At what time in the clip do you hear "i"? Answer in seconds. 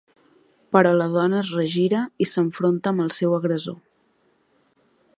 2.27-2.31